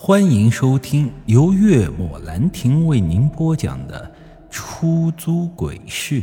[0.00, 4.14] 欢迎收听由月末兰亭为您播讲的
[4.48, 6.22] 《出租鬼市》。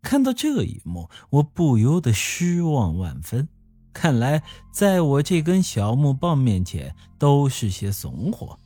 [0.00, 3.46] 看到这一幕，我不由得失望万分。
[3.92, 4.42] 看来，
[4.72, 8.58] 在我这根小木棒面前，都是些怂货。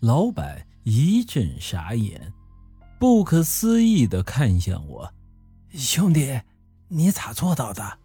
[0.00, 2.34] 老板一阵傻眼，
[3.00, 5.14] 不可思议的看向我
[5.72, 6.42] ：“兄弟，
[6.88, 8.00] 你咋做到的？”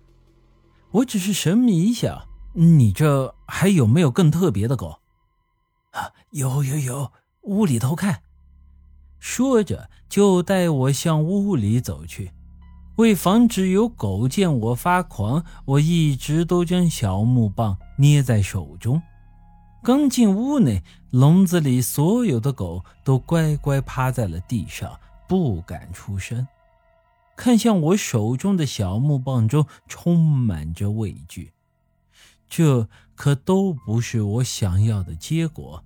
[0.92, 5.00] 我只是神秘一下，你这还有没有更特别的狗？
[5.92, 8.22] 啊，有有有，屋里头看。
[9.20, 12.32] 说着就带我向屋里走去。
[12.96, 19.02] 为防止有狗见我发狂，我一直都将小木棒捏在手中。
[19.84, 26.46] 刚进屋内，笼子里所有的狗都乖乖趴在了地上，不敢出声。
[27.40, 31.54] 看向我手中的小木棒中充满着畏惧，
[32.50, 35.82] 这可都不是我想要的结果。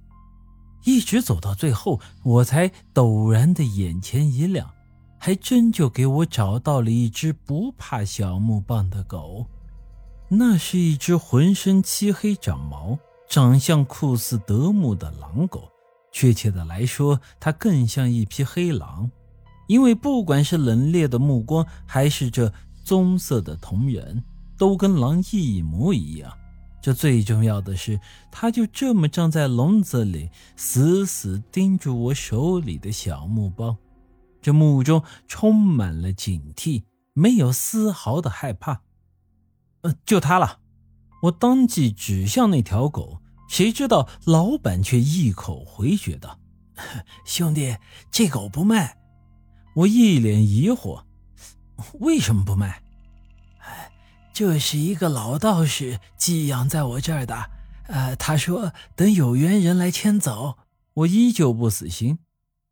[0.84, 4.74] 一直走到最后，我才陡然的眼前一亮，
[5.20, 9.46] 还真就给我找到了一只不怕小木棒的狗。
[10.30, 12.98] 那是一只浑身漆黑、长毛、
[13.30, 15.70] 长相酷似德牧的狼狗，
[16.12, 19.12] 确切的来说，它更像一匹黑狼。
[19.74, 24.24] 因为不管是冷冽的目光，还是这棕色的瞳仁，
[24.56, 26.32] 都跟狼一模一样。
[26.80, 28.00] 这最重要的是，
[28.32, 33.76] 它就这么站在笼子里，死死盯住我手里的小木包，
[34.44, 38.82] 这目中充满了警惕，没有丝毫的害怕。
[39.82, 40.60] 呃，就它了！
[41.24, 46.38] 我当即指向那条狗，谁知道老板却一口回绝道
[47.26, 47.76] ：“兄弟，
[48.12, 48.98] 这狗不卖。”
[49.76, 51.04] 我一脸疑惑，
[52.00, 52.82] 为什么不卖？
[54.32, 57.50] 这是一个老道士寄养在我这儿的，
[57.88, 60.58] 呃，他说等有缘人来牵走。
[60.96, 62.20] 我依旧不死心，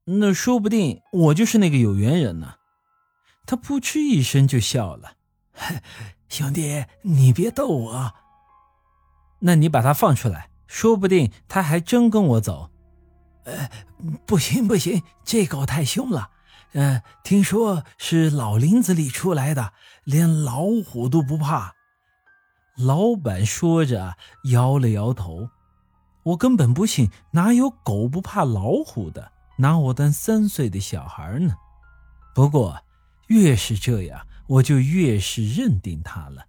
[0.06, 2.56] 那说不定我就是那个有缘人呢。
[3.48, 5.14] 他扑哧一声就笑了，
[6.30, 8.14] 兄弟，你别逗我。
[9.40, 12.70] 那你把他放出来，说不定他还真跟我走。
[13.46, 13.70] 呃，
[14.28, 16.30] 不行不行，这狗太凶了。
[16.74, 19.74] 嗯，听说是老林子里出来的，
[20.04, 21.74] 连老虎都不怕。
[22.78, 24.16] 老板说着
[24.52, 25.50] 摇了摇头。
[26.24, 29.32] 我根本不信，哪有狗不怕老虎的？
[29.58, 31.56] 拿我当三岁的小孩呢？
[32.34, 32.80] 不过
[33.28, 36.46] 越是这样，我就越是认定他了。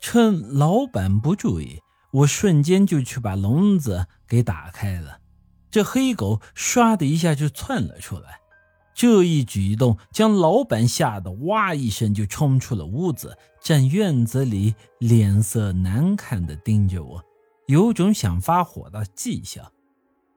[0.00, 5.20] 趁老板不注意，我瞬间就去把笼子给打开了。
[5.70, 8.39] 这黑狗唰的一下就窜了出来。
[8.94, 17.24] 这一举动将老板吓得哇一声就冲出了屋子，站院子里，脸色难看的盯着我，
[17.66, 19.72] 有种想发火的迹象。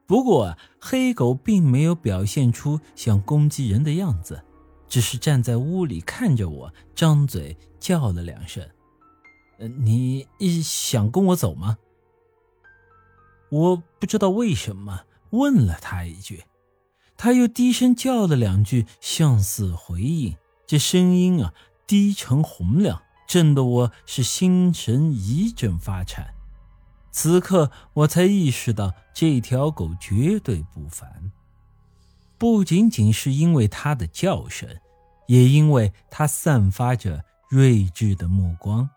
[0.06, 4.44] 不过黑狗并没有表现出想攻击人的样子，
[4.88, 8.66] 只是站在屋里看着我，张嘴叫了两声
[9.60, 10.28] ：“呃，你
[10.62, 11.78] 想跟我走吗？”
[13.50, 16.44] 我不知道为什么问了他一句。
[17.24, 20.36] 他又低声叫了两句，像似回应。
[20.68, 21.54] 这声音啊，
[21.88, 26.34] 低沉洪亮，震得我是心神一阵发颤。
[27.14, 31.32] 此刻我才意识到，这条狗绝对不凡，
[32.38, 34.68] 不仅仅是因为它的叫声，
[35.28, 38.90] 也因为它散发着睿智的目光，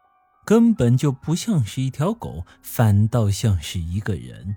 [0.45, 4.57] 根本就不像是一条狗，反倒像是一个人。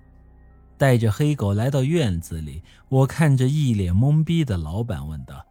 [0.80, 5.46] 带着黑狗来到院子里，我看着一脸懵逼的老板问道：“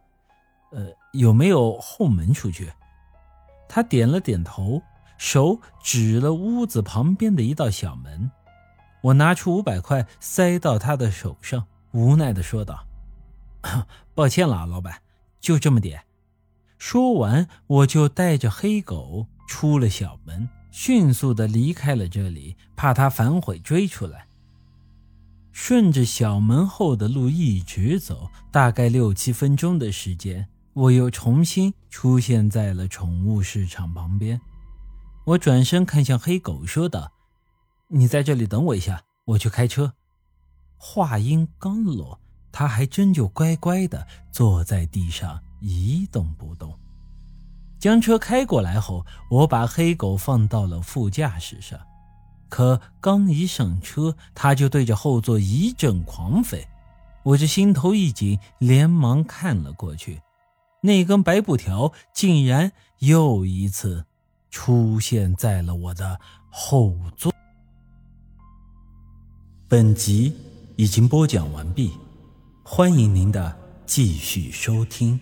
[0.73, 2.73] 呃，有没有后门出去？”
[3.69, 4.81] 他点了点头，
[5.19, 8.31] 手指了屋子旁边的一道小门。
[9.01, 12.87] 我拿出五百块塞到他的手上，无奈的说道
[14.15, 14.99] ：“抱歉了，老板，
[15.39, 16.01] 就这么点。”
[16.79, 24.25] 说完，我就带着黑狗出了小门，迅速的离开了这里，怕他反悔追出来。
[25.61, 34.39] 顺着小门后的路一直走，大概六七分钟的时间，我又重新出现在了宠物市场旁边。
[35.25, 37.11] 我转身看向黑狗，说道
[37.91, 39.93] ：“你在这里等我一下，我去开车。”
[40.79, 42.21] 话音刚落，
[42.53, 46.73] 它还真就乖乖地坐在地上一动不动。
[47.77, 51.77] 将车开过来后，我把黑狗放到了副驾驶上。
[52.49, 56.65] 可刚一上车，他就对着后座一阵狂吠，
[57.23, 60.21] 我这心头一紧，连忙看了过去，
[60.81, 64.05] 那根白布条竟然又一次
[64.49, 66.19] 出现在了我的
[66.49, 67.31] 后座。
[69.67, 70.33] 本集
[70.75, 71.93] 已经播讲完毕，
[72.63, 73.55] 欢迎您的
[73.85, 75.19] 继续收听。